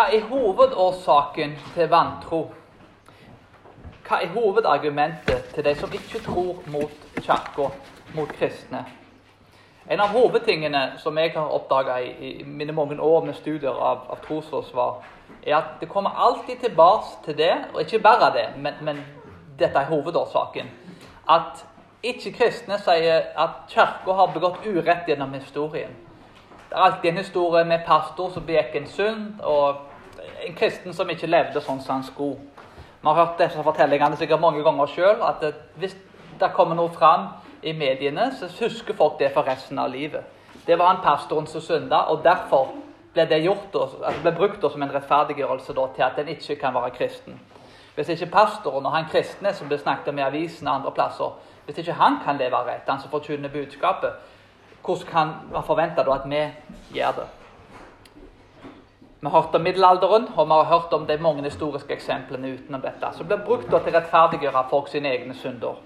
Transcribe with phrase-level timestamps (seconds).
[0.00, 2.38] Hva er hovedårsaken til vantro?
[4.06, 7.66] Hva er hovedargumentet til de som ikke tror mot kirka,
[8.14, 8.80] mot kristne?
[9.90, 14.06] En av hovedtingene som jeg har oppdaga i, i, mine mange år med studier av,
[14.08, 15.02] av trosforsvar,
[15.42, 19.04] er at det kommer alltid tilbake til det, og ikke bare det, men, men
[19.58, 20.72] dette er hovedårsaken.
[21.28, 21.60] At
[22.02, 25.92] ikke-kristne sier at kirka har begått urett gjennom historien.
[26.70, 29.89] Det er alltid en historie med pastor som begikk en synd, og
[30.46, 32.38] en kristen som ikke levde sånn som han skulle.
[33.00, 35.96] Vi har hørt disse fortellingene sikkert mange ganger sjøl, at det, hvis
[36.40, 37.30] det kommer noe fram
[37.62, 40.24] i mediene, så husker folk det for resten av livet.
[40.66, 42.74] Det var han pastoren som synda, og derfor
[43.14, 46.76] ble det gjort, altså ble brukt som en rettferdiggjørelse da, til at en ikke kan
[46.76, 47.40] være kristen.
[47.94, 51.34] Hvis ikke pastoren og han kristne som blir snakket om i avisen og andre plasser,
[51.66, 54.12] hvis ikke han kan leve rett, han som forkynner budskapet,
[54.84, 56.46] hvordan kan man forvente da at vi
[56.94, 57.28] gjør det?
[59.20, 62.80] Vi har hørt om middelalderen, og vi har hørt om de mange historiske eksemplene utenom
[62.80, 65.76] dette, som blir brukt til å rettferdiggjøre folk sine egne synder.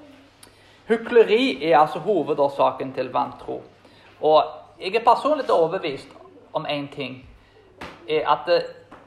[0.86, 3.62] Hykleri er altså hovedårsaken til vantro.
[4.20, 4.44] Og
[4.78, 6.08] jeg er personlig overbevist
[6.52, 7.24] om én ting.
[8.08, 8.50] er at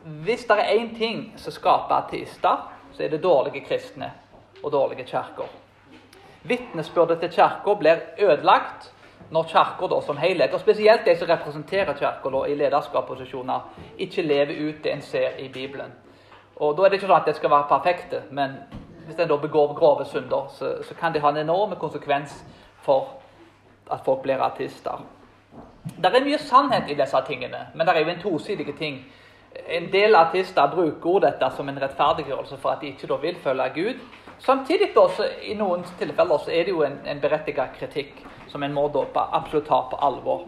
[0.03, 2.57] Hvis det er én ting som skaper ateister,
[2.93, 4.11] så er det dårlige kristne
[4.63, 5.47] og dårlige kirker.
[6.43, 8.93] Vitnesbyrdet til kirka blir ødelagt
[9.29, 13.59] når kirka som helhet, og spesielt de som representerer kirka i lederskapsposisjoner,
[13.97, 15.93] ikke lever ut det en ser i Bibelen.
[16.55, 18.55] Og Da er det ikke sånn at det skal være perfekte, men
[19.05, 22.43] hvis en da begår grove synder, så, så kan det ha en enorm konsekvens
[22.81, 23.07] for
[23.91, 25.03] at folk blir artister.
[25.97, 29.05] Det er mye sannhet i disse tingene, men det er jo en tosidig ting.
[29.67, 33.69] En del artister bruker dette som en rettferdiggjørelse for at de ikke da vil følge
[33.75, 34.01] Gud.
[34.39, 38.25] Samtidig da, så i noen tilfeller så er det jo en, en berettiget kritikk
[38.57, 40.47] som en må absolutt ta på alvor.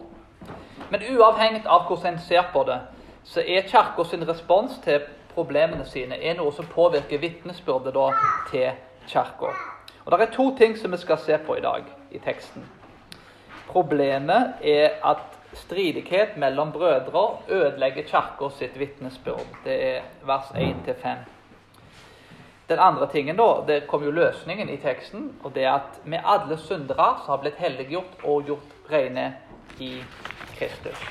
[0.90, 2.80] Men uavhengig av hvordan en ser på det,
[3.24, 7.94] så er Kirka sin respons til problemene sine er noe som påvirker vitnesbyrdet
[8.50, 8.72] til
[9.06, 9.52] Kirka.
[10.04, 12.66] Og Det er to ting som vi skal se på i dag i teksten.
[13.68, 15.22] Problemet er at
[15.54, 19.46] stridighet mellom brødre ødelegger Kirka sitt vitnesbyrd.
[19.64, 21.39] Det er vers 1-5.
[22.70, 26.18] Den andre tingen da, det kom jo løsningen i teksten, og det er at vi
[26.22, 29.24] alle syndere som har blitt helliggjort og gjort rene
[29.82, 29.96] i
[30.54, 31.02] Kristus.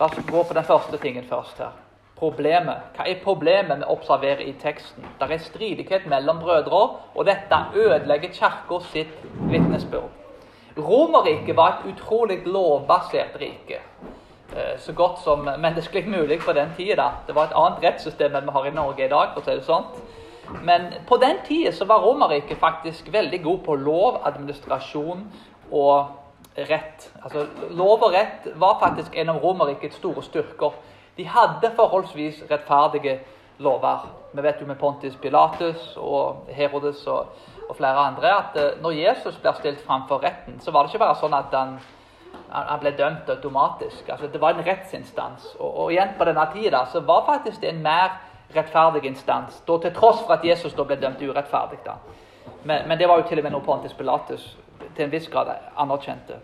[0.00, 1.76] La oss gå på den første tingen først her.
[2.18, 2.90] Problemet.
[2.96, 5.06] Hva er problemet vi observerer i teksten?
[5.20, 6.82] Det er stridighet mellom brødre,
[7.14, 9.14] og dette ødelegger kirka sitt
[9.46, 10.10] vitnesbyrd.
[10.74, 13.78] Romerriket var et utrolig lovbasert rike.
[14.52, 17.10] Eh, så godt som menneskelig mulig på den tida.
[17.26, 19.32] Det var et annet rettssystem enn vi har i Norge i dag.
[19.34, 20.02] for å si det sånt.
[20.62, 25.24] Men på den tida så var Romerriket faktisk veldig god på lov, administrasjon
[25.70, 26.06] og
[26.56, 27.10] rett.
[27.24, 30.72] Altså, Lov og rett var faktisk en av Romerrikets store styrker.
[31.16, 33.18] De hadde forholdsvis rettferdige
[33.58, 34.06] lover.
[34.32, 37.26] Vi vet jo med Pontius Pilatus og Herodes og,
[37.68, 41.04] og flere andre at eh, når Jesus blir stilt framfor retten, så var det ikke
[41.04, 41.76] bare sånn at han
[42.50, 44.08] han ble dømt automatisk.
[44.08, 45.56] Altså, det var en rettsinstans.
[45.58, 48.20] Og, og igjen på denne tida så var faktisk det en mer
[48.54, 49.62] rettferdig instans.
[49.68, 51.78] Da, til tross for at Jesus da ble dømt urettferdig.
[51.84, 51.98] da.
[52.64, 54.56] Men, men, det var jo til og med noe Pontus Pilatus
[54.96, 56.38] til en viss grad anerkjente.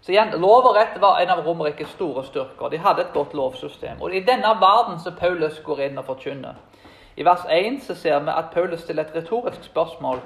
[0.00, 2.70] Så igjen, Lov og rett var en av Romerrikets store styrker.
[2.72, 4.00] De hadde et godt lovsystem.
[4.00, 6.56] Og I denne verden så Paulus går inn og forkynner.
[7.16, 10.22] I vers 1 så ser vi at Paulus stiller et retorisk spørsmål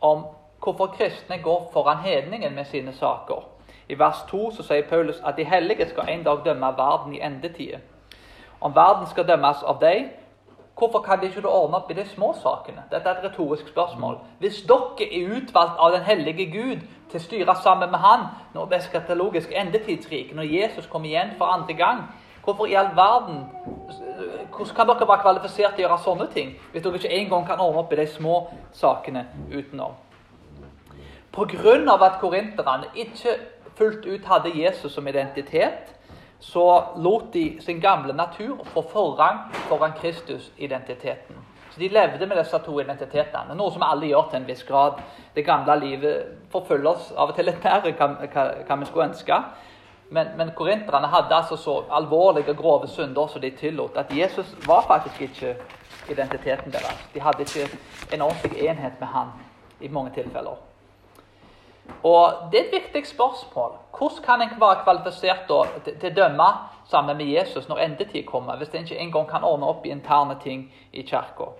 [0.00, 0.24] om
[0.62, 3.57] hvorfor kristne går foran hedningen med sine saker.
[3.88, 7.20] I vers 2 så sier Paulus at de hellige skal en dag dømme verden i
[7.24, 7.78] endetider.
[8.60, 10.10] Om verden skal dømmes av deg,
[10.78, 12.84] hvorfor kan de ikke ordne opp i de små sakene?
[12.90, 14.18] Dette er et retorisk spørsmål.
[14.38, 18.66] Hvis dere er utvalgt av den hellige Gud til å styre sammen med Han når
[18.66, 22.02] det er skatologisk endetidsrike, når Jesus kommer igjen for andre gang,
[22.44, 23.46] hvorfor i all verden
[24.56, 27.60] hvordan kan dere være kvalifisert til å gjøre sånne ting hvis dere ikke engang kan
[27.60, 28.38] ordne opp i de små
[28.72, 29.96] sakene utenom?
[31.32, 31.94] Pga.
[32.04, 33.36] at korinterne ikke
[33.78, 35.94] fullt ut hadde Jesus som identitet,
[36.40, 41.36] så lot de sin gamle natur få forrang foran Kristus-identiteten.
[41.70, 45.00] Så De levde med disse to identitetene, noe som alle gjør til en viss grad.
[45.34, 49.42] Det gamle livet forfølger oss av og til litt mer enn vi skulle ønske.
[50.10, 54.54] Men, men korinterne hadde altså så alvorlige og grove synder som de tillot, at Jesus
[54.66, 55.56] var faktisk ikke
[56.10, 57.04] identiteten deres.
[57.14, 57.68] De hadde ikke
[58.12, 59.36] en ordentlig enhet med han
[59.80, 60.67] i mange tilfeller.
[62.02, 63.72] Og Det er et viktig spørsmål.
[63.98, 66.48] Hvordan kan en være kvalifisert da, til, å dømme
[66.88, 70.38] sammen med Jesus når endetid kommer, hvis en ikke engang kan ordne opp i interne
[70.42, 71.50] ting i kirka?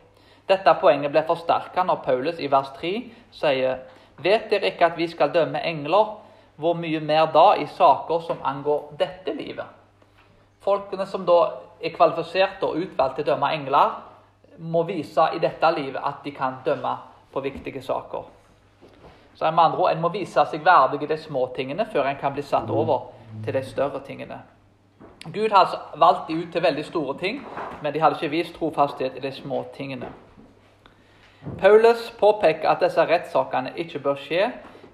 [0.49, 2.93] Dette poenget ble forsterka når Paulus i vers 3
[3.41, 3.83] sier
[4.19, 6.17] Vet dere ikke at vi skal dømme engler?
[6.59, 9.67] Hvor mye mer da i saker som angår dette livet?
[10.65, 11.39] Folkene som da
[11.79, 13.93] er kvalifisert og utvalgt til å dømme engler,
[14.59, 16.97] må vise i dette livet at de kan dømme
[17.33, 18.38] på viktige saker.
[19.39, 22.17] Så med andre ord, En må vise seg verdig i de små tingene før en
[22.19, 23.13] kan bli satt over
[23.45, 24.41] til de større tingene.
[25.35, 27.47] Gud har valgt de ut til veldig store ting,
[27.83, 30.11] men de hadde ikke vist trofasthet i de små tingene.
[31.59, 34.51] Paulus påpeker at disse rettssakene ikke bør skje.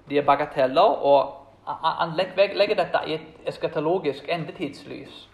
[0.09, 1.33] De er bagateller, og
[1.65, 5.29] han legger dette i et eskatologisk endetidslys.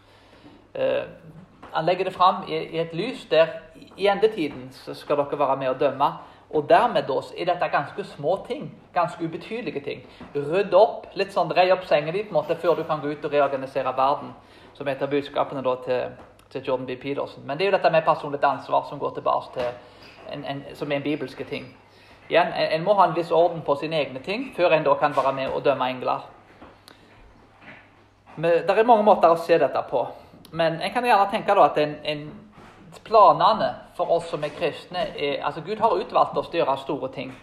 [0.75, 1.03] Eh,
[1.73, 3.47] han legger det fram i et lys der
[3.97, 6.13] i endetiden skal dere være med å dømme.
[6.53, 8.71] Og dermed da, er dette ganske små ting.
[8.93, 10.01] Ganske ubetydelige ting.
[10.35, 13.13] Rydd opp, litt sånn, Dreie opp sengen din på en måte før du kan gå
[13.13, 14.33] ut og reorganisere verden.
[14.73, 16.17] Som er et av budskapene da til,
[16.49, 16.97] til, Jordan B.
[16.99, 17.45] Peterson.
[17.45, 19.69] Men det er jo dette med personlig ansvar som går tilbake til
[20.33, 21.69] en, en, som er en bibelske ting.
[22.29, 24.95] Igjen, en, en, må ha en viss orden på sine egne ting før en da
[24.99, 26.27] kan være med og dømme engler.
[28.35, 30.05] Men, det er mange måter å se dette på.
[30.51, 32.27] Men en kan gjerne tenke da at en, en
[33.07, 33.71] planene
[34.01, 37.09] for oss som er kristne er, altså Gud har utvalgt oss til å gjøre store
[37.13, 37.33] ting.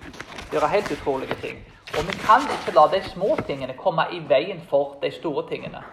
[0.53, 1.61] Gjøre helt utrolige ting.
[1.95, 5.85] Og vi kan ikke la de små tingene komme i veien for de store tingene.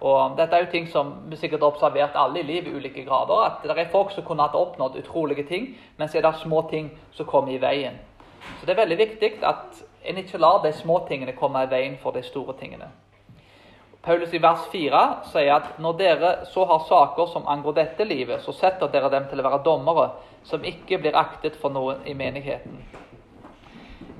[0.00, 3.04] Og Dette er jo ting som vi sikkert har observert alle i livet i ulike
[3.04, 3.42] grader.
[3.50, 6.62] At det er folk som kunne hatt oppnådd utrolige ting, men så er det små
[6.70, 7.98] ting som kommer i veien.
[8.60, 11.98] Så det er veldig viktig at en ikke lar de små tingene komme i veien
[12.00, 12.88] for de store tingene.
[14.08, 18.40] Paulus i vers 4 sier at når dere så har saker som angår dette livet,
[18.40, 20.06] så setter dere dem til å være dommere
[20.48, 22.78] som ikke blir aktet for noen i menigheten.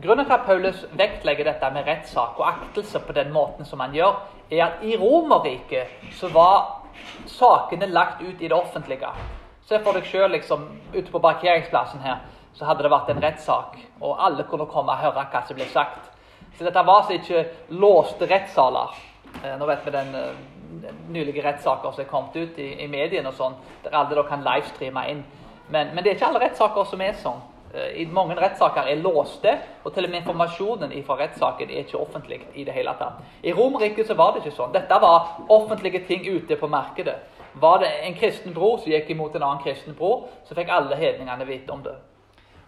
[0.05, 3.96] Grunnen til at Paulus vektlegger dette med rettssak og aktelse på den måten som han
[3.96, 4.20] gjør,
[4.52, 6.85] er at i Romerriket så var
[7.25, 9.17] sakene lagt ut i det offentlige.
[9.64, 13.81] Se for deg sjøl liksom, ute på parkeringsplassen her, så hadde det vært en rettssak,
[14.05, 16.12] og alle kunne komme og høre hva som ble sagt.
[16.58, 19.07] Så dette var altså ikke låste rettssaler.
[19.44, 22.88] Eh, nå vet vi den, den eh, nylige rettssaker som er kommet ut i, i
[22.90, 23.55] mediene, og sånn,
[23.85, 25.23] der alle da kan livestreame inn.
[25.69, 27.40] Men, men, det er ikke alle rettssaker som er sånn.
[27.75, 29.55] Eh, I mange rettssaker er låste,
[29.85, 32.40] og til og med informasjonen fra rettssaken er ikke offentlig.
[32.55, 33.23] I det hele tatt.
[33.43, 34.75] I Romerriket var det ikke sånn.
[34.75, 37.19] Dette var offentlige ting ute på markedet.
[37.58, 40.99] Var det en kristen bror som gikk imot en annen kristen bror, så fikk alle
[40.99, 41.96] hedningene vite om det.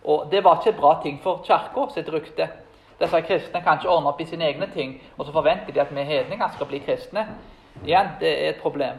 [0.08, 2.48] Og Det var ikke bra ting for kirka sitt rykte.
[3.00, 5.94] Disse kristne kan ikke ordne opp i sine egne ting, og så forventer de at
[5.94, 7.26] vi hedninger skal bli kristne.
[7.84, 8.98] Igjen, det er et problem.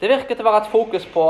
[0.00, 1.24] Det virker til å være et fokus på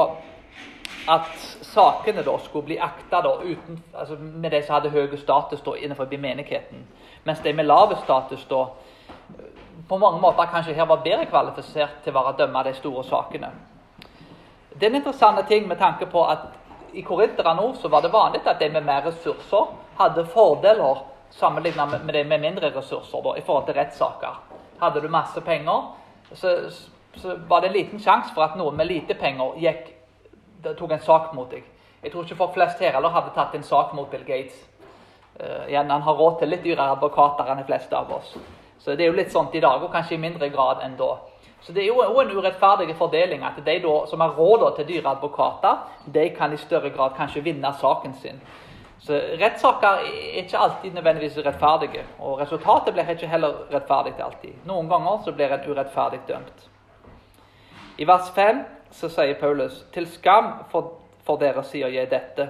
[1.09, 1.29] at
[1.63, 6.87] sakene da skulle bli akta altså med de som hadde høy status da, innenfor menigheten,
[7.25, 8.67] mens de med lav status da,
[9.89, 13.51] på mange måter kanskje her var bedre kvalifisert til å være dømme de store sakene.
[14.75, 16.49] Det er en interessant ting med tanke på at
[16.93, 22.15] i Korinterne nå var det vanlig at de med mer ressurser hadde fordeler sammenlignet med,
[22.15, 24.39] det med mindre ressurser da, i forhold til rettssaker.
[24.81, 25.91] Hadde du masse penger,
[26.33, 26.57] så,
[27.17, 29.93] så, var det en liten sjanse for at noen med lite penger gikk,
[30.67, 31.65] tok en sak mot deg.
[32.03, 34.59] Jeg tror ikke folk flest her eller hadde tatt en sak mot Bill Gates.
[35.41, 38.37] Uh, igjen, Han har råd til litt dyrere advokater enn de fleste av oss.
[38.79, 41.17] Så det er jo litt sånt i dag, og kanskje i mindre grad enn da.
[41.61, 45.17] Så Det er jo en urettferdig fordeling at de da, som har råd til dyre
[45.17, 48.41] advokater, de kan i større grad kanskje vinne saken sin.
[49.07, 54.57] Så Rettssaker er ikke alltid nødvendigvis rettferdige, og resultatet blir ikke heller rettferdig alltid.
[54.67, 56.65] Noen ganger så blir en urettferdig dømt.
[57.99, 62.49] I vers 5 så sier Paulus.: Til skam for, for dere sier jeg dette.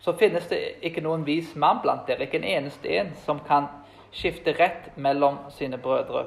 [0.00, 3.68] Så finnes det ikke noen vis mann blant dere, ikke en eneste en, som kan
[4.12, 6.24] skifte rett mellom sine brødre.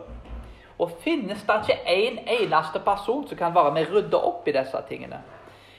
[0.78, 4.54] Og finnes det ikke en eneste person som kan være med å rydde opp i
[4.54, 5.24] disse tingene?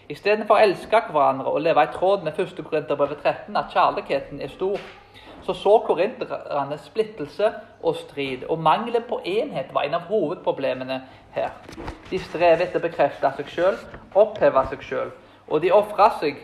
[0.09, 2.61] Istedenfor å elske hverandre og leve i tråd med 1.
[2.67, 4.81] Korinterbrevet 13, at kjærligheten er stor,
[5.45, 7.51] så så korinterne splittelse
[7.83, 8.45] og strid.
[8.49, 11.03] Og mangelen på enhet var en av hovedproblemene
[11.35, 11.53] her.
[12.11, 13.81] De strever etter å bekrefte seg sjøl,
[14.15, 15.13] oppheve seg sjøl.
[15.49, 16.41] Og de ofra seg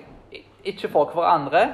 [0.64, 1.64] ikke for hverandre,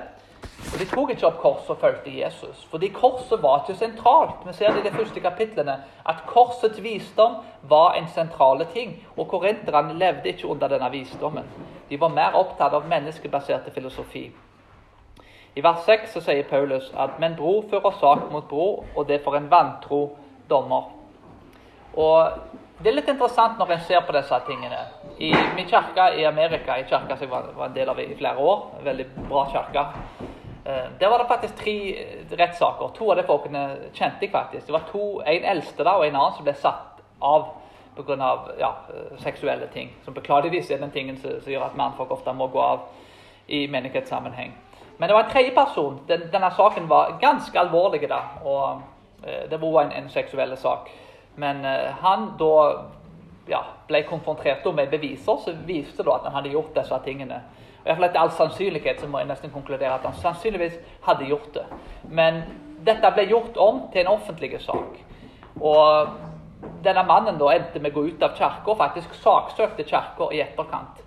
[0.76, 4.42] og De tok ikke opp korset og fulgte Jesus, fordi korset var ikke sentralt.
[4.44, 8.92] Vi ser det i de første kapitlene at korsets visdom var en sentral ting.
[9.16, 11.48] Og korinterne levde ikke under denne visdommen.
[11.88, 14.26] De var mer opptatt av menneskebaserte filosofi.
[15.56, 19.22] I vers 6 så sier Paulus at men bror fører sak mot bror, og det
[19.24, 20.02] for en vantro
[20.50, 20.92] dommer.
[21.96, 22.32] Og
[22.76, 24.82] Det er litt interessant når en ser på disse tingene.
[25.18, 28.36] I min kirke i Amerika, i kirka som jeg var en del av i flere
[28.36, 29.84] år, veldig bra kirke
[30.98, 31.76] der var det faktisk tre
[32.38, 32.88] rettssaker.
[32.96, 33.60] To av de folkene
[33.94, 34.66] kjente jeg faktisk.
[34.66, 37.46] Det var to, En eldste da, og en annen som ble satt av
[37.96, 38.38] pga.
[38.58, 39.90] Ja, eh, seksuelle ting.
[40.04, 42.80] Som beklageligvis er den tingen som, som gjør at mannfolk ofte må gå av
[43.46, 44.52] i menighetssammenheng.
[44.98, 46.00] Men det var en tredje person.
[46.08, 48.08] Den, denne saken var ganske alvorlig.
[48.08, 48.82] da, og
[49.24, 50.90] eh, Det var en, en seksuell sak.
[51.36, 52.84] Men eh, han da
[53.46, 57.42] ja, ble konfrontert med beviser som viste da at han hadde gjort disse tingene.
[57.86, 61.28] I hvert fall Etter all sannsynlighet så må jeg nesten konkludere at han sannsynligvis hadde
[61.28, 61.66] gjort det.
[62.10, 62.40] Men
[62.86, 64.96] dette ble gjort om til en offentlig sak.
[65.60, 66.08] Og
[66.82, 70.42] denne mannen da endte med å gå ut av kirka og faktisk saksøkte kirka i
[70.42, 70.98] etterkant.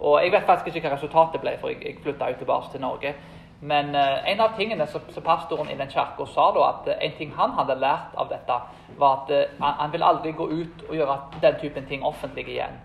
[0.00, 3.14] Og Jeg vet faktisk ikke hva resultatet ble, for jeg, jeg flytta tilbake til Norge.
[3.60, 6.98] Men uh, en av tingene som, som pastoren i den kirka sa, da, at uh,
[7.00, 8.58] en ting han hadde lært av dette,
[9.00, 12.76] var at han, han vil aldri gå ut og gjøre den typen ting offentlig igjen.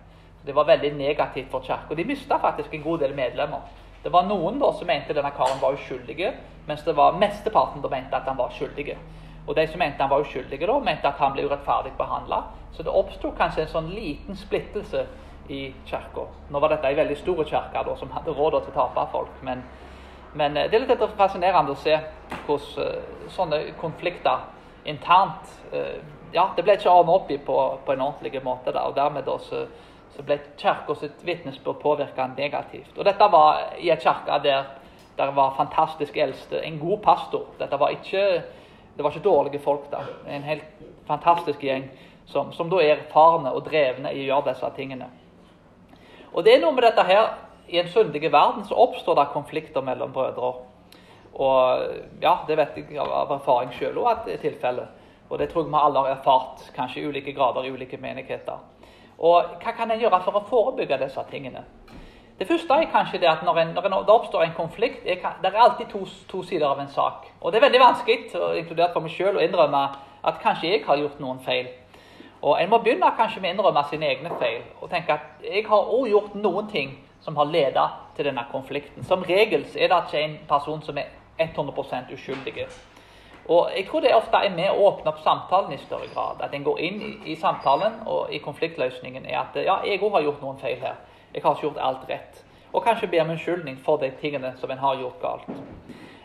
[0.45, 1.95] Det var veldig negativt for kirka.
[1.95, 3.62] De mista faktisk en god del medlemmer.
[4.03, 6.31] Det var noen da som mente denne karen var uskyldig,
[6.67, 8.95] mens det var mesteparten da mente at han var skyldig.
[9.48, 12.43] Og de som mente han var uskyldig, da, mente at han ble urettferdig behandla.
[12.74, 15.05] Så det oppsto kanskje en sånn liten splittelse
[15.51, 16.25] i kirka.
[16.50, 19.38] Nå var dette ei veldig stor kirke som hadde råd til å tape folk.
[19.45, 19.63] Men,
[20.33, 21.98] men, eh, det er litt fascinerende å se
[22.48, 24.48] hvordan uh, sånne konflikter
[24.86, 26.00] internt uh,
[26.31, 27.55] Ja, det ble ikke ordna opp i på,
[27.86, 28.71] på, en ordentlig måte.
[28.71, 29.33] Da, og dermed da,
[30.15, 32.98] så, ble kirka sitt vitnesbyrd påvirka negativt.
[32.98, 34.70] Og dette var i en kirke der
[35.18, 36.62] det var fantastisk eldste.
[36.65, 37.46] En god pastor.
[37.60, 38.44] Dette var ikke
[38.98, 40.03] det var ikke dårlige folk da.
[40.27, 40.63] En helt
[41.08, 41.88] fantastisk gjeng
[42.25, 45.08] som, som da er erfarne og drevne i å gjøre disse tingene.
[46.34, 47.32] Og det er noe med dette her
[47.72, 50.50] I en syndig verden så oppstår det konflikter mellom brødre.
[51.39, 51.84] Og
[52.20, 54.98] ja, det vet jeg av erfaring sjøl òg at det er tilfellet.
[55.30, 58.60] Og det tror jeg vi alle har erfart, kanskje i ulike grader i ulike menigheter.
[59.22, 61.62] Og hva kan en gjøre for å forebygge disse tingene?
[62.42, 65.58] Det første er kanskje det at når, en, når det oppstår en konflikt Det er
[65.62, 67.28] alltid to, to, sider av en sak.
[67.42, 68.32] Og det er veldig vanskelig,
[68.63, 69.84] inkludert for meg sjøl, å innrømme
[70.25, 71.70] at kanskje jeg har gjort noen feil.
[72.42, 75.68] Og En må begynne kanskje med å innrømme sine egne feil og tenke at jeg
[75.68, 79.06] har også gjort noen ting som har ledet til denne konflikten.
[79.06, 82.66] Som regel er det ikke en person som er 100% uskyldig.
[83.51, 86.39] Og Jeg tror det ofte er med å åpne opp samtalen i større grad.
[86.46, 90.13] At en går inn i, i samtalen og i konfliktløsningen er at ja, jeg òg
[90.15, 91.01] har gjort noen feil her.
[91.34, 92.43] Jeg har ikke gjort alt rett.
[92.72, 95.50] Og kanskje be om unnskyldning for de tingene som en har gjort galt.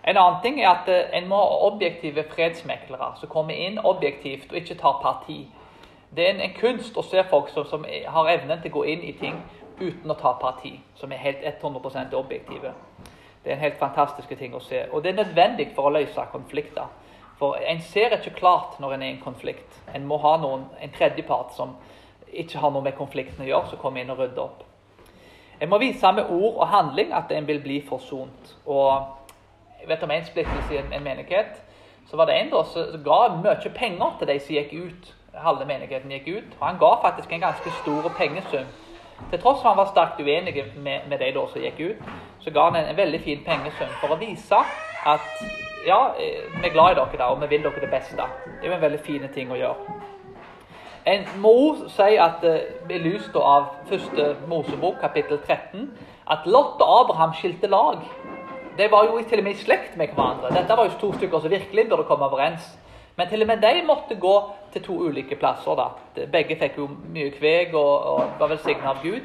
[0.07, 4.53] En annen ting er at eh, en må ha objektive fredsmeklere som kommer inn objektivt
[4.53, 5.41] og ikke tar parti.
[6.15, 8.85] Det er en, en kunst å se folk som, som, har evnen til å gå
[8.93, 9.41] inn i ting
[9.81, 12.71] uten å ta parti, som er helt 100% objektive.
[13.43, 14.85] Det er en helt fantastisk ting å se.
[14.93, 16.87] Og det er nødvendig for å løse konflikter.
[17.39, 19.81] For en ser ikke klart når en er i en konflikt.
[19.95, 21.77] En må ha noen, en tredjepart som
[22.33, 24.65] ikke har noe med konflikten å gjøre, som kommer inn og rydder opp.
[25.61, 28.57] En må vise med ord og handling at en vil bli forsont.
[28.67, 29.05] Og
[29.81, 31.63] jeg vet om en splittelse i en, en menighet.
[32.11, 35.13] Så var det en da som ga mye penger til de som gikk ut.
[35.37, 36.59] Halve menigheten gikk ut.
[36.61, 38.69] Og han ga faktisk en ganske stor pengesum.
[39.31, 42.11] Til tross for han var sterkt uenig med, med de da som gikk ut,
[42.45, 44.61] så ga han en, en veldig fin pengesum for å vise
[45.09, 45.31] at
[45.85, 48.17] ja, eh, vi er glad i dere da, og vi vil dere det beste.
[48.17, 49.97] Det er jo en veldig fin ting å gjøre.
[51.07, 51.57] En må
[51.95, 55.91] si at eh, i lys av første Mosebok, kapittel 13,
[56.27, 58.01] at Lot og Abraham skilte lag.
[58.79, 60.51] De var jo til og med i slekt med hverandre.
[60.55, 62.67] Dette var jo to stykker som virkelig burde komme overens.
[63.17, 64.35] Men til og med de måtte gå
[64.73, 65.79] til to ulike plasser.
[65.79, 66.27] da.
[66.33, 69.23] Begge fikk jo mye kveg og, og var velsigna av Gud.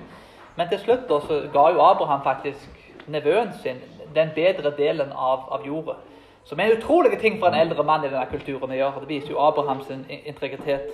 [0.55, 2.69] Men til slutt da, så ga jo Abraham faktisk
[3.07, 3.81] nevøen sin
[4.15, 5.97] den bedre delen av, av jorda.
[6.45, 9.03] Som er en utrolig ting for en eldre mann i denne kulturen å gjøre.
[9.03, 10.89] Det viser jo Abrahams integritet.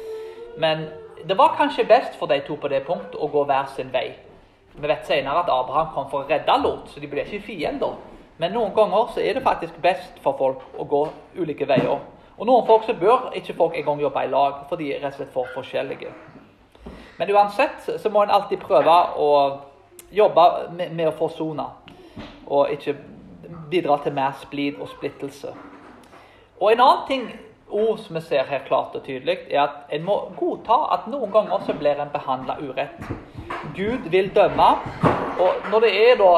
[0.58, 0.88] Men
[1.28, 4.12] det var kanskje best for de to på det punkt å gå hver sin vei.
[4.78, 7.96] Vi vet senere at Abraham kom for å redde Lot, så de ble ikke fiender.
[8.38, 11.08] Men noen ganger så er det faktisk best for folk å gå
[11.40, 12.04] ulike veier.
[12.38, 15.16] Og noen folk så bør ikke folk engang jobbe i lag, for de er rett
[15.16, 16.12] og slett for forskjellige.
[17.18, 19.32] Men uansett så må en alltid prøve å
[20.14, 20.44] jobbe
[20.78, 21.66] med, med å forsone,
[22.46, 22.94] og ikke
[23.72, 25.54] bidra til mer splid og splittelse.
[26.60, 27.28] Og en annen ting
[27.70, 31.32] ord som vi ser her klart og tydelig, er at en må godta at noen
[31.32, 33.10] ganger så blir en behandla urett.
[33.76, 34.70] Gud vil dømme,
[35.40, 36.32] og når det er da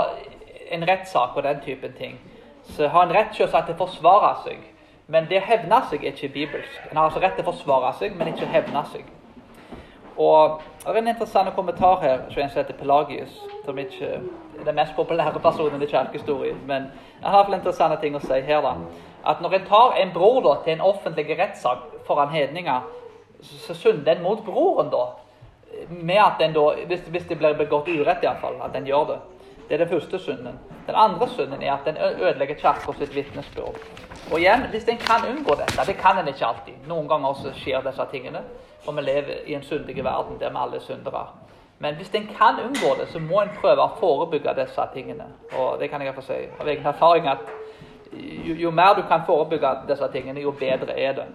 [0.71, 2.19] en rettssak og den typen ting,
[2.63, 4.59] så har en rett til å forsvare seg.
[5.07, 6.81] Men det å hevne seg er ikke bibelsk.
[6.91, 9.05] En har altså rett til å forsvare seg, men ikke hevne seg.
[10.19, 13.33] Og Det er en interessant kommentar her som en som heter Pelagius,
[13.65, 16.57] som ikke er den mest populære personen i kirkehistorien.
[16.67, 18.61] Men jeg har interessante ting å si her.
[18.61, 18.73] da
[19.25, 22.81] at når en tar en bror da, til en offentlig rettssak foran hedninger,
[23.41, 25.05] så synder en mot broren da.
[25.89, 29.19] Med at den da, hvis, hvis det blir begått urett, iallfall, at en gjør det.
[29.67, 30.59] Det er den første synden.
[30.87, 33.77] Den andre synden er at den ødelegger kirka sitt vitnesbyrd.
[34.31, 36.87] Og igjen, hvis en kan unngå dette Det kan en ikke alltid.
[36.87, 38.41] Noen ganger også skjer disse tingene.
[38.83, 41.27] For vi lever i en syndig verden der vi alle er syndere.
[41.79, 45.29] Men hvis en kan unngå det, så må en prøve å forebygge disse tingene.
[45.55, 47.45] Og det kan jeg få si av egen erfaring at
[48.11, 51.27] jo, jo, mer du kan forebygge disse tingene, jo bedre er det.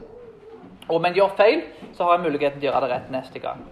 [0.88, 1.62] Og om en gjør feil,
[1.96, 3.62] så har en muligheten til å gjøre det rett neste gang.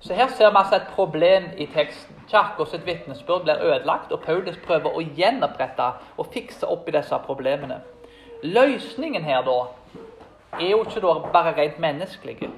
[0.00, 2.14] Så her ser vi altså et problem i teksten.
[2.30, 7.18] Kirka sitt vitnesbyrd blir ødelagt, og Paulus prøver å gjenopprette og fikse opp i disse
[7.26, 7.80] problemene.
[8.42, 9.56] Løsningen her da
[10.60, 12.50] er jo ikke da bare rent menneskelige.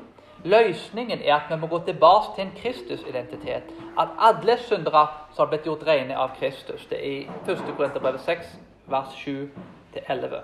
[0.45, 3.63] Løsningen er at vi må gå tilbake til en Kristus-identitet.
[3.99, 6.87] At alle syndere som har blitt gjort rene av Kristus.
[6.87, 7.65] Det er i 1.
[7.77, 8.55] Korinterbrev 6,
[8.87, 10.37] vers 7-11.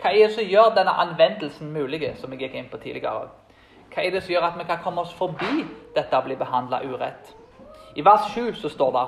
[0.00, 3.28] Hva er det som gjør denne anvendelsen mulig, som jeg gikk inn på tidligere?
[3.94, 5.64] Hva er det som gjør at vi kan komme oss forbi
[5.96, 7.32] dette å bli behandla urett?
[7.96, 9.06] I vers 7 så står det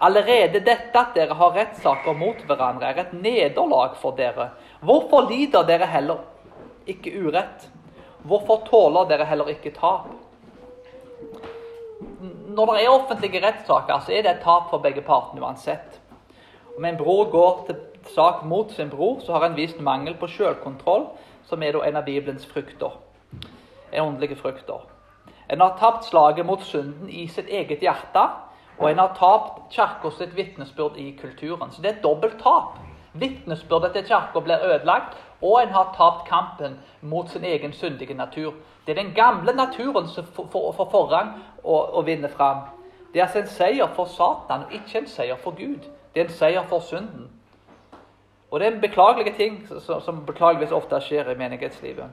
[0.00, 4.50] Allerede dette at dere har rettssaker mot hverandre, er et nederlag for dere.
[4.80, 6.22] Hvorfor lider dere heller
[6.92, 7.68] ikke urett?
[8.26, 10.10] Hvorfor tåler dere heller ikke tap?
[12.20, 16.00] Når det er offentlige rettssaker, så er det et tap for begge partene uansett.
[16.76, 17.80] Om en bror går til
[18.14, 21.08] sak mot sin bror, så har en vist mangel på selvkontroll,
[21.48, 22.96] som er en av Bibelens frukter.
[23.92, 24.86] En åndelige frukter.
[25.50, 28.22] En har tapt slaget mot synden i sitt eget hjerte,
[28.78, 31.72] og en har tapt kirka sitt vitnesbyrd i kulturen.
[31.72, 32.78] Så det er et dobbelt tap.
[33.12, 38.54] Vitnesbyrdet til kirka blir ødelagt, og en har tapt kampen mot sin egen syndige natur.
[38.86, 41.32] Det er den gamle naturen som får for forrang
[41.64, 42.56] og, og vinner fram.
[43.12, 45.88] Det er altså en seier for Satan, og ikke en seier for Gud.
[46.14, 47.30] Det er en seier for synden.
[48.50, 52.04] Og det er en beklagelig ting som beklageligvis ofte skjer i menighetslivet.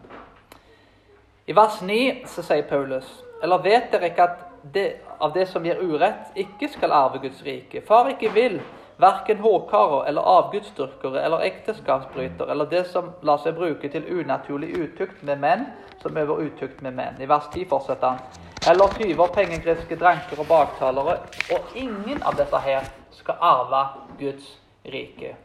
[1.48, 4.39] I vers 9 så sier Paulus Eller vet dere ikke at
[4.74, 4.88] det,
[5.22, 7.81] av det som gir urett, ikke skal arve Guds rike?
[7.88, 8.57] Far ikke vil,
[8.98, 15.24] verken hårkarer eller avgudsdyrkere eller ekteskapsbrytere eller det som lar seg bruke til unaturlig utukt
[15.24, 15.66] med menn,
[16.01, 17.22] som øver utukt med menn.
[17.22, 18.46] I vers 10 fortsetter han.
[18.70, 21.20] Eller tyver, pengegriske dranker og baktalere.
[21.54, 23.84] Og ingen av disse her skal arve
[24.20, 24.50] Guds
[24.86, 25.36] rike.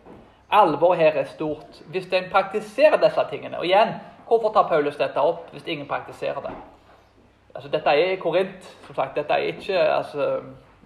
[0.53, 1.83] Alvoret her er stort.
[1.93, 3.95] Hvis en praktiserer disse tingene Og igjen,
[4.29, 6.53] hvorfor tar Paulus dette opp hvis ingen praktiserer det?
[7.55, 9.17] Altså, dette er Korint, som sagt.
[9.17, 10.41] Dette er ikke altså,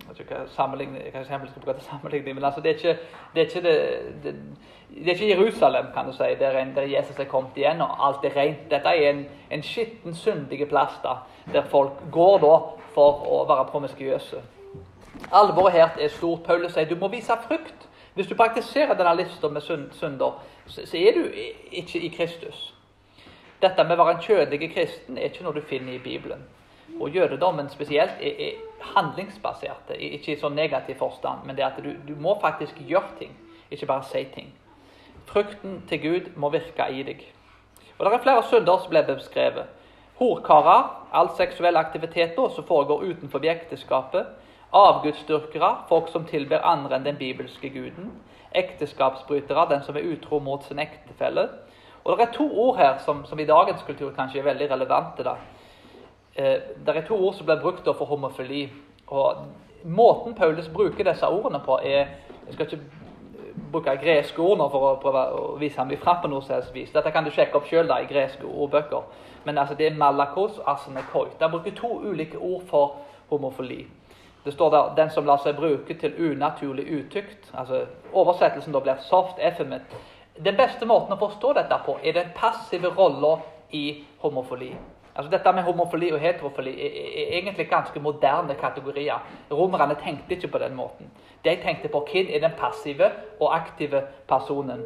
[0.09, 2.99] vet ikke hva sammenligning, hva jeg skal bruke til sammenligning, men altså, det, er ikke,
[3.35, 3.78] det, er ikke det,
[4.25, 4.35] det,
[4.91, 8.09] det, er ikke Jerusalem, kan du si, der, en, der Jesus er kommet igjen og
[8.09, 8.71] alt er rent.
[8.71, 11.19] Dette er en, en skitten, syndig plass da,
[11.52, 12.54] der folk går da
[12.95, 14.43] for å være promiskuøse.
[15.33, 16.45] Alvoret her er stort.
[16.45, 17.89] Paulus sier du må vise frukt.
[18.17, 19.61] Hvis du praktiserer denne lista med
[19.93, 21.26] synder, så, er du
[21.73, 22.75] ikke i Kristus.
[23.63, 26.45] Dette med å være en kjødelig kristen er ikke noe du finner i Bibelen.
[27.01, 28.53] Og jødedommen spesielt er, er
[28.97, 33.35] handlingsbasert, ikke i sånn negativ forstand, men det at du, du, må faktisk gjøre ting,
[33.71, 34.53] ikke bare si ting.
[35.27, 37.25] Frukten til Gud må virke i deg.
[37.99, 39.73] Og Det er flere synder som ble beskrevet.
[40.17, 44.27] Horkarer, all seksuell aktivitet som foregår utenfor ekteskapet.
[44.73, 48.13] Avgudsdyrkere, folk som tilber andre enn den bibelske guden.
[48.55, 51.49] Ekteskapsbrytere, den som er utro mot sin ektefelle.
[52.05, 55.25] Og Det er to ord her som, som i dagens kultur kanskje er veldig relevante.
[55.25, 55.37] da.
[56.37, 58.73] Eh, det er to ord som blir brukt for homofili.
[59.07, 59.37] og
[59.85, 62.07] Måten Paulus bruker disse ordene på, er
[62.47, 62.83] Jeg skal ikke
[63.73, 66.93] bruke greske ord nå for å prøve å vise ham ifra på noe selvs vis.
[66.95, 69.03] Dette kan du sjekke opp sjøl i greske ordbøker.
[69.45, 71.29] Men altså, det er malakos asenekoi.
[71.41, 72.95] De bruker to ulike ord for
[73.31, 73.87] homofili.
[74.45, 77.59] Det står der 'den som lar seg bruke til unaturlig utykt'.
[77.59, 79.97] altså Oversettelsen da blir 'soft effeminate'.
[80.45, 84.77] Den beste måten å forstå dette på er den passive rolla i homofili.
[85.17, 89.19] Altså Dette med homofili og heterofili er, egentlig ganske moderne kategorier.
[89.52, 91.11] Romerne tenkte ikke på den måten.
[91.45, 94.85] De tenkte på hvem er den passive og aktive personen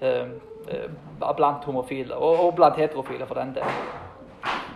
[0.00, 0.28] eh,
[0.70, 3.64] eh, blant homofile, og, og, blant heterofile for den del.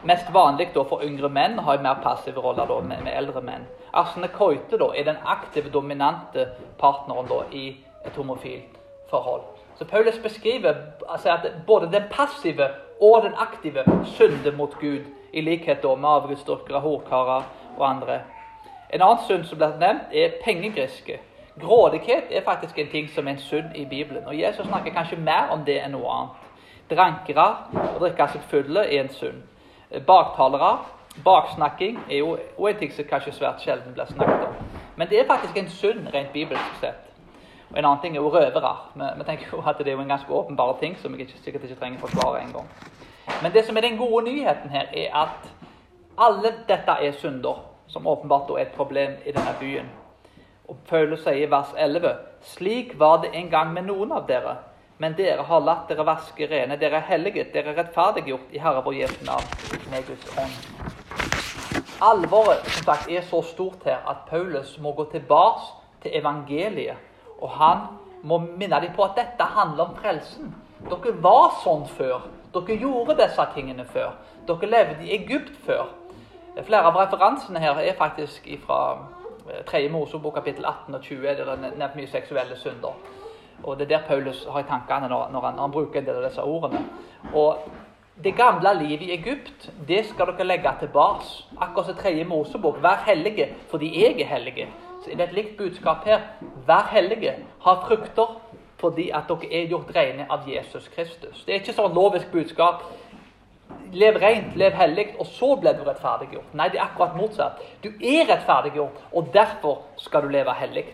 [0.05, 3.43] Mest vanlig da for yngre menn har en mer passive roller da, med, med, eldre
[3.43, 3.67] menn.
[3.93, 7.69] Arsene Koite da, er den aktive, dominante partneren da, i
[8.07, 8.79] et homofilt
[9.11, 9.43] forhold.
[9.79, 10.75] Så Paulus beskriver
[11.09, 12.69] altså, at både den passive
[13.01, 17.43] og den aktive synder mot Gud, i likhet med avgudsdyrkere, horkarer
[17.77, 18.21] og andre.
[18.91, 21.19] En annen synd som blir nevnt, er pengegriske.
[21.61, 24.27] Grådighet er faktisk en ting som er en synd i Bibelen.
[24.27, 26.45] Og Jesus snakker kanskje mer om det enn noe annet.
[26.91, 27.49] Drankere
[27.95, 29.43] og drikke seg fulle er en synd.
[30.07, 30.79] Baktalere,
[31.25, 34.55] baksnakking, er jo en ting som kanskje svært sjelden blir snakket om.
[34.97, 37.08] Men det er faktisk en synd rent bibelsk sett.
[37.71, 38.77] Og En annen ting er jo røvere.
[38.95, 41.65] Vi, tenker jo at det er jo en ganske åpenbar ting som jeg ikke, sikkert
[41.65, 42.69] ikke trenger forsvare engang.
[43.43, 45.51] Men det som er den gode nyheten her, er at
[46.19, 49.91] alle dette er synder, som åpenbart er et problem i denne byen.
[50.69, 52.09] Og Paulus sier i vers 11.:
[52.43, 54.57] Slik var det en gang med noen av dere,
[54.99, 56.77] men dere har latt dere vaske rene.
[56.77, 59.45] Dere er helliget, dere er rettferdiggjort i Herre vår Jesu navn
[59.91, 60.57] med Guds ånd.
[62.03, 65.61] Alvoret som sagt, er så stort her at Paulus må gå tilbake
[66.03, 67.08] til evangeliet
[67.38, 67.87] og han
[68.22, 70.51] må minne dem på at dette handler om frelsen.
[70.88, 72.27] Dere var sånn før.
[72.55, 74.14] Dere gjorde disse tingene før.
[74.48, 75.90] Dere levde i Egypt før.
[76.59, 78.81] Flere av referansene her er faktisk fra
[79.66, 79.88] 3.
[79.92, 81.27] Mosebok kapittel 18 og 20.
[81.27, 82.96] Der det er nevnt mye seksuelle synder.
[83.62, 86.07] Og Det er der Paulus har i tankene når, når, han, når han bruker en
[86.07, 86.85] del av disse ordene.
[87.35, 87.59] Og
[88.24, 91.24] Det gamle livet i Egypt det skal dere legge tilbake.
[91.61, 92.24] Akkurat som 3.
[92.24, 92.83] Mosebok.
[92.83, 94.68] Vær hellige fordi jeg er hellige.
[95.16, 96.21] Det er et likt budskap her.
[96.66, 97.35] Vær hellige.
[97.64, 98.38] Ha frukter
[98.79, 101.42] fordi at dere er gjort rene av Jesus Kristus.
[101.44, 102.85] Det er ikke sånn lovisk budskap.
[103.92, 106.53] Lev rent, lev hellig, og så blir du rettferdiggjort.
[106.55, 107.62] Nei, det er akkurat motsatt.
[107.83, 110.85] Du er rettferdiggjort, og derfor skal du leve hellig.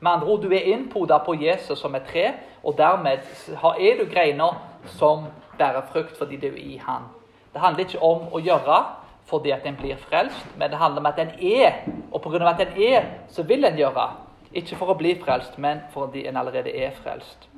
[0.00, 2.26] Med andre ord, du er innpoda på Jesus som et tre,
[2.62, 3.24] og dermed
[3.72, 4.60] er du greiner
[4.98, 5.26] som
[5.58, 7.08] bærer frukt fordi du er i Han.
[7.52, 8.78] Det handler ikke om å gjøre
[9.30, 11.72] fordi at en blir frelst, men det handler om at en er.
[12.12, 12.50] Og pga.
[12.50, 14.08] at en er, så vil en gjøre.
[14.52, 17.48] Ikke for å bli frelst, men fordi en allerede er frelst.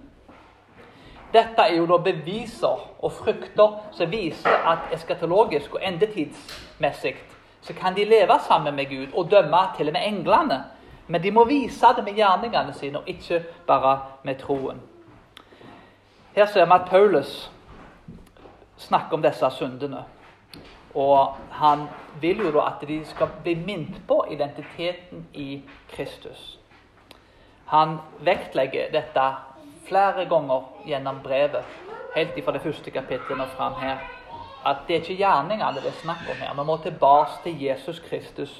[1.33, 7.17] Dette er jo da beviser og frukter som viser at eskatologisk og endetidsmessig
[7.63, 10.65] så kan de leve sammen med Gud og dømme til og med englene.
[11.07, 14.81] Men de må vise det med gjerningene sine, og ikke bare med troen.
[16.35, 17.51] Her ser vi at Paulus
[18.77, 20.05] snakker om disse syndene.
[20.95, 21.87] Og han
[22.21, 25.63] vil jo da at de skal bli minnet på identiteten i
[25.95, 26.59] Kristus.
[27.73, 29.29] Han vektlegger dette
[29.89, 31.65] flere ganger gjennom brevet,
[32.17, 34.03] helt fra det første kapittelet og fram her,
[34.67, 36.53] at det er ikke gjerningene det er snakk om her.
[36.59, 38.53] Vi må tilbake til Jesus Kristus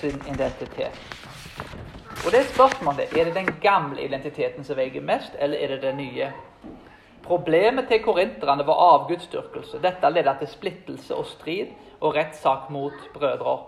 [0.00, 1.00] sin identitet.
[2.26, 5.82] Og det er spørsmålet er det den gamle identiteten som veier mest, eller er det
[5.82, 6.30] den nye?
[7.28, 9.82] Problemet til korinterne var avgudsdyrkelse.
[9.82, 11.66] Dette ledet til splittelse og strid
[12.00, 13.58] og rettssak mot brødre.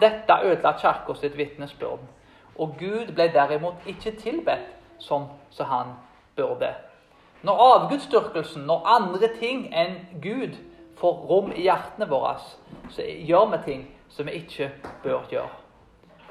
[0.00, 2.00] Dette ødela kirka sitt vitnesbyrd.
[2.58, 5.92] Og Gud ble derimot ikke tilbedt som så han
[6.36, 6.70] burde.
[7.42, 10.56] Når avgudsdyrkelsen, når andre ting enn Gud
[10.96, 12.38] får rom i hjertene våre,
[12.90, 14.70] så gjør vi ting som vi ikke
[15.02, 15.50] bør gjøre.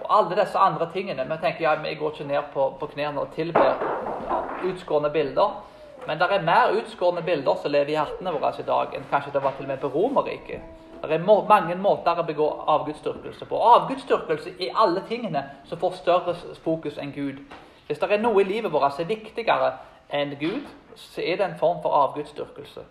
[0.03, 3.21] Og alle disse andre tingene Vi tenker ja, vi går ikke ned på, på knærne
[3.21, 3.77] og tilber
[4.25, 4.39] ja,
[4.71, 5.61] utskårne bilder.
[6.07, 9.31] Men det er mer utskårne bilder som lever i hjertene våre i dag, enn kanskje
[9.33, 10.61] det var til og med på Romerriket.
[11.03, 13.59] Det er mange måter å begå avgudsdyrkelse på.
[13.59, 17.41] Avgudsdyrkelse er alle tingene som får større fokus enn Gud.
[17.87, 19.73] Hvis det er noe i livet vårt som er viktigere
[20.15, 20.63] enn Gud,
[20.95, 22.85] så er det en form for avgudsdyrkelse.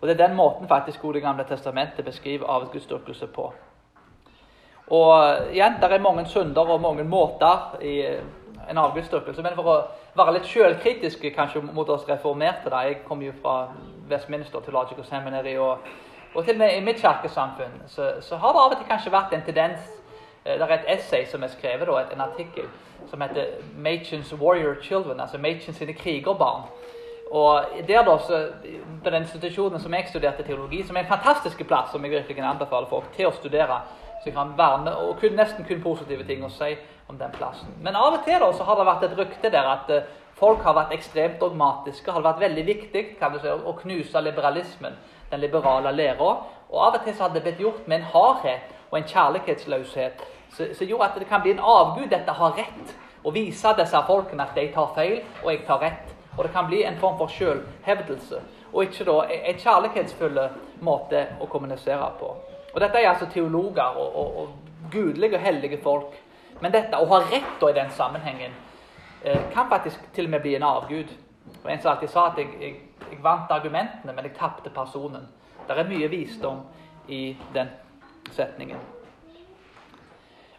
[0.00, 3.52] Og Det er den måten faktisk Det gamle testamentet beskriver avgudsdyrkelse på.
[4.90, 8.04] Og igjen, Det er mange synder og mange måter i
[8.70, 9.42] en avgudsdyrkelse.
[9.42, 9.82] Men for å
[10.16, 13.72] være litt sjølkritiske kanskje mot oss reformerte da, Jeg kommer jo fra
[14.10, 15.56] Westminster Theological Seminary.
[15.56, 15.78] og
[16.36, 19.12] og til og med i mitt kirkesamfunn så, så, har det av og til kanskje
[19.12, 19.86] vært en tendens
[20.44, 22.66] eh, Det er et essay som er skrevet, da, en artikkel,
[23.10, 23.44] som heter
[23.76, 26.62] 'Machens Warrior Children', altså Machen sine krigerbarn.
[27.30, 28.48] Og der da, så,
[29.04, 32.44] På den institusjonen som jeg studerte teologi, som er en fantastisk plass som jeg virkelig
[32.44, 33.80] anbefaler folk til å studere,
[34.26, 36.72] så kan være med, og kun, nesten kun positive ting å si
[37.08, 37.70] om den plassen.
[37.82, 40.64] Men av og til da, så har det vært et rykte der at uh, folk
[40.66, 42.10] har vært ekstremt dogmatiske.
[42.10, 44.98] har det vært veldig viktig kan du si, å knuse liberalismen
[45.30, 46.32] den liberale læra.
[46.70, 50.26] Og av og til så hadde det blitt gjort med en hardhet og en kjærlighetsløshet
[50.56, 52.94] som gjorde at det kan bli en avgud dette har rett.
[53.24, 56.12] Og vise disse folkene at de tar feil, og jeg tar rett.
[56.36, 58.42] Og det kan bli en form for selvhevdelse.
[58.72, 60.38] Og ikke da en kjærlighetsfull
[60.84, 62.34] måte å kommunisere på.
[62.76, 66.12] Og Dette er altså teologer og, og, og gudelige og hellige folk.
[66.60, 68.52] Men dette å ha rett i den sammenhengen
[69.24, 71.08] eh, kan faktisk til og med bli en avgud.
[71.62, 72.74] Og En som alltid sa at jeg, jeg
[73.10, 75.26] jeg vant argumentene, men jeg tapte personen.
[75.66, 76.62] Det er mye visdom
[77.08, 77.70] i den
[78.34, 78.78] setningen.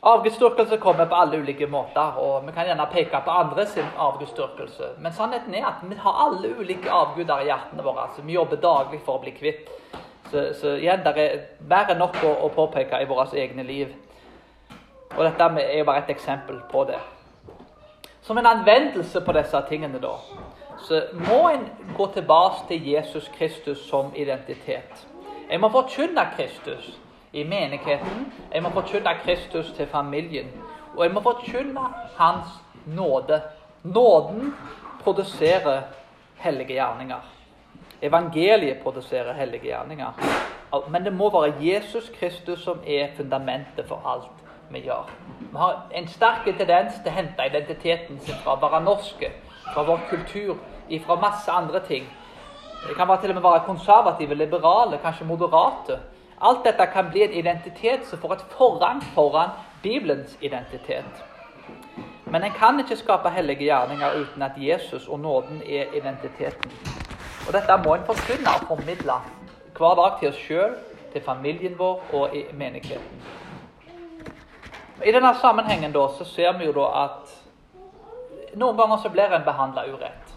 [0.07, 4.93] Avgudsdyrkelse kommer på alle ulike måter, og vi kan gjerne peke på andre sin avgudsdyrkelse.
[5.03, 8.05] Men sannheten er at vi har alle ulike avguder i hjertene våre.
[8.07, 9.71] Altså, vi jobber daglig for å bli kvitt.
[10.31, 13.93] Så, så igjen, det er mer enn nok å, å påpeke i våre egne liv.
[15.15, 16.99] Og dette er jo bare et eksempel på det.
[18.21, 20.17] Som en anvendelse på disse tingene, da,
[20.83, 21.63] så må en
[21.97, 25.07] gå tilbake til Jesus Kristus som identitet.
[25.49, 26.97] Jeg må forkynne Kristus
[27.33, 28.27] i menigheten.
[28.53, 30.51] Jeg må forkynne Kristus til familien.
[30.95, 31.87] Og jeg må forkynne
[32.17, 32.51] Hans
[32.85, 33.41] nåde.
[33.83, 34.53] Nåden
[35.03, 35.81] produserer
[36.35, 37.36] hellige gjerninger.
[38.01, 40.11] Evangeliet produserer hellige gjerninger.
[40.89, 45.09] Men det må være Jesus Kristus som er fundamentet for alt vi gjør.
[45.39, 49.31] Vi har en sterk tendens til å hente identiteten sin fra å være norske
[49.73, 50.57] fra vår kultur,
[51.05, 52.05] fra masse andre ting.
[52.87, 55.99] Det kan være til og med være konservative, liberale, kanskje moderate.
[56.41, 59.49] Alt dette kan bli en identitet som får et forrang foran
[59.83, 61.23] Bibelens identitet.
[62.25, 66.71] Men en kan ikke skape hellige gjerninger uten at Jesus og nåden er identiteten.
[67.47, 69.17] Og Dette må en forkynne og formidle
[69.77, 70.73] hver dag til oss sjøl
[71.13, 73.21] til familien vår og i menigheten.
[75.05, 77.35] I denne sammenhengen da, så ser vi jo da at
[78.57, 80.33] noen ganger så blir en behandla urett.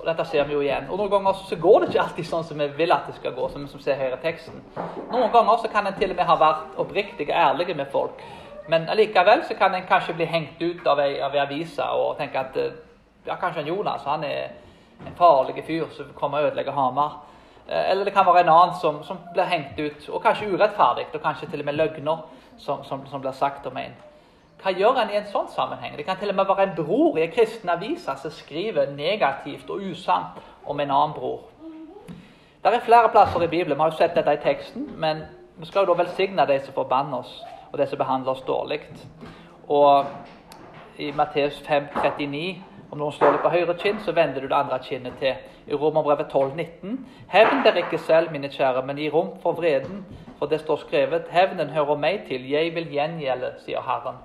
[0.00, 0.88] Og dette ser vi jo igjen.
[0.90, 3.34] Og noen ganger så går det ikke alltid sånn som vi vil at det skal
[3.36, 3.48] gå.
[3.48, 4.62] som vi ser her i teksten.
[5.12, 8.22] Noen ganger så kan en til og med ha vært oppriktig og ærlig med folk.
[8.68, 12.16] Men allikevel så kan en kanskje bli hengt ut av ei, av ei avise og
[12.18, 12.56] tenke at
[13.26, 14.65] ja, kanskje Jonas han er
[15.06, 17.22] en farlig fyr som kommer og ødelegger Hamar.
[17.68, 21.06] Eh, eller det kan være en annen som, som blir hengt ut, og kanskje urettferdig,
[21.14, 22.26] og kanskje til og med løgner
[22.58, 23.96] som, som, som blir sagt om en.
[24.62, 25.96] Hva gjør en i en sånn sammenheng?
[25.96, 29.68] Det kan til og med være en bror i en kristen avis som skriver negativt
[29.70, 31.44] og usant om en annen bror.
[32.64, 35.20] Det er flere plasser i Bibelen, vi har jo sett dette i teksten, men
[35.56, 37.36] vi skal jo da velsigne de som forbanner oss,
[37.70, 38.80] og de som behandler oss dårlig.
[39.68, 40.06] Og
[40.98, 42.56] i Matteus 5, 39
[42.90, 45.34] om noen slår deg på høyre kinn, så vender du det andre kinnet til.
[45.66, 46.98] I Romerbrevet 12, 19.
[47.32, 50.04] Hevn dere ikke selv, mine kjære, men gi rom for vreden.
[50.38, 54.20] For det står skrevet, hevnen hører meg til, jeg vil gjengjelde, sier Herren.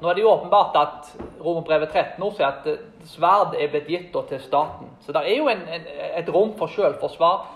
[0.00, 1.12] Nå er det jo åpenbart at
[1.44, 4.90] Romerbrevet 13 også sier at eh, sverd er blitt gitt til staten.
[5.00, 5.86] Så det er jo en, en,
[6.20, 7.46] et rom for selvforsvar,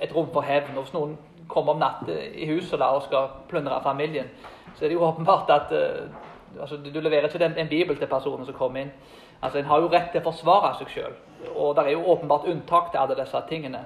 [0.00, 0.72] et rom for hevn.
[0.78, 4.30] Hvis noen kommer om natt i huset og skal plyndre familien,
[4.76, 8.08] så er det jo åpenbart at uh, altså, du leverer ikke en, en bibel til
[8.08, 8.92] personen som kommer inn.
[9.42, 11.14] Altså, En har jo rett til å forsvare seg sjøl,
[11.54, 13.84] og det er jo åpenbart unntak til alle disse tingene.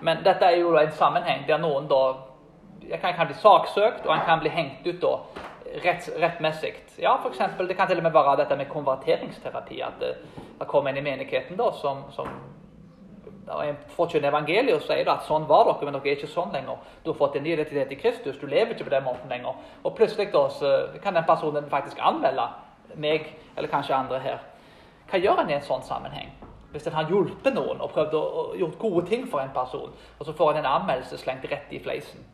[0.00, 2.02] Men dette er jo en sammenheng der noen da
[3.00, 5.18] kan, kan bli saksøkt, og en kan bli hengt ut da
[5.84, 6.74] rett, rettmessig.
[6.96, 9.80] Ja, for eksempel, Det kan til og med være dette med konverteringsterapi.
[9.80, 10.16] At det,
[10.58, 12.28] det kommer en i menigheten da, som, som
[13.64, 16.80] en forkynner evangeliet og sier at sånn var dere, men dere er ikke sånn lenger.
[17.04, 18.38] Du har fått en ny identitet i Kristus.
[18.40, 19.58] Du lever ikke på den måten lenger.
[19.82, 22.48] Og plutselig da, så kan den personen faktisk anmelde
[22.96, 24.42] meg, eller kanskje andre her.
[25.10, 26.32] Hva gjør en i en sånn sammenheng?
[26.74, 28.22] Hvis en har hjulpet noen og prøvd å,
[28.58, 31.78] gjort gode ting for en person, og så får en en anmeldelse slengt rett i
[31.82, 32.24] fleisen.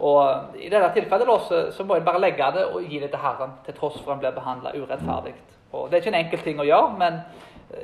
[0.00, 3.22] Og I dette tilfellet så, så, må en bare legge det og gi det til
[3.22, 5.34] Herren, til tross for en blir behandla urettferdig.
[5.72, 7.20] Og Det er ikke en enkel ting å gjøre, men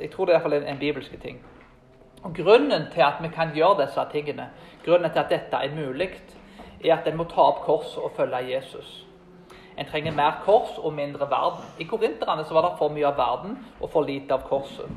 [0.00, 1.40] jeg tror det er i hvert fall en, en bibelsk ting.
[2.24, 4.50] Og Grunnen til at vi kan gjøre disse tingene,
[4.84, 6.10] grunnen til at dette er mulig,
[6.84, 9.07] er at en må ta opp korset og følge Jesus.
[9.78, 11.62] En trenger mer kors og mindre verden.
[11.78, 14.90] I korinterne var det for mye av verden og for lite av korset.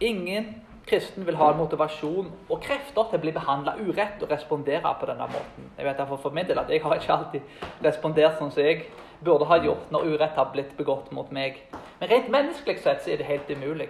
[0.00, 0.50] Ingen
[0.86, 5.08] kristen vil ha en motivasjon og krefter til å bli behandla urett og respondere på
[5.08, 5.70] denne måten.
[5.78, 8.84] Jeg vet derfor for min del at jeg har ikke alltid respondert sånn som jeg
[9.24, 11.62] burde ha gjort når urett har blitt begått mot meg.
[12.00, 13.88] Men rent menneskelig sett så er det helt umulig.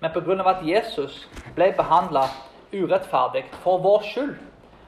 [0.00, 0.42] Men pga.
[0.50, 2.26] at Jesus ble behandla
[2.72, 4.34] urettferdig for vår skyld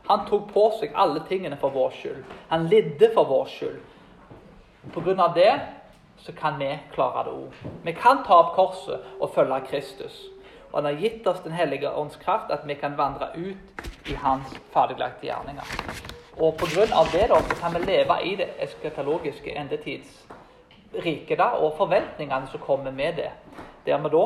[0.08, 2.24] Han tok på seg alle tingene for vår skyld.
[2.48, 3.78] Han lidde for vår skyld.
[4.94, 5.32] Pga.
[5.34, 5.60] det
[6.18, 7.52] så kan vi klare det òg.
[7.82, 10.22] Vi kan ta opp korset og følge Kristus.
[10.72, 14.14] Og han har gitt oss Den hellige ånds kraft, at vi kan vandre ut i
[14.14, 15.64] hans ferdiglagte gjerninger.
[16.38, 21.76] Og på grunn av det da, så kan vi leve i det eskatologiske endetidsriket og
[21.78, 23.30] forventningene som kommer med det.
[23.86, 24.24] Der vi da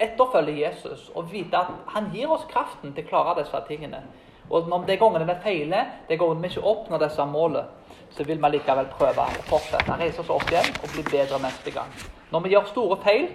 [0.00, 4.02] etterfølger Jesus og vite at han gir oss kraften til å klare disse tingene.
[4.50, 7.66] Og når er gangene vi feiler, er gangene vi ikke oppnår disse målene,
[8.10, 9.98] så vil vi likevel prøve å fortsette.
[10.00, 11.92] Reise oss opp igjen og bli bedre neste gang.
[12.30, 13.28] Når vi gjør store feil,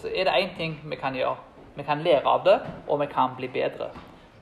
[0.00, 1.36] så er det én ting vi kan gjøre.
[1.76, 3.90] Vi kan lære av det, og vi kan bli bedre.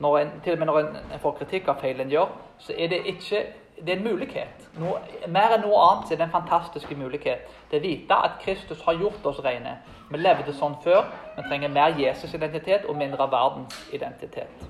[0.01, 2.91] En, til og med når en, en får kritikk av feil en gjør, så er
[2.93, 3.45] det ikke
[3.85, 4.69] det er en mulighet.
[4.81, 8.81] Noe, mer enn noe annet er det en fantastisk mulighet til å vite at Kristus
[8.85, 9.75] har gjort oss rene.
[10.09, 11.05] Vi levde sånn før.
[11.35, 14.65] Vi trenger mer Jesus-identitet og mindre verdens identitet.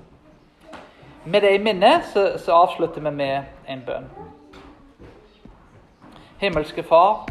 [1.24, 4.10] Med det i minne så, så avslutter vi med en bønn.
[6.40, 7.26] Himmelske Far.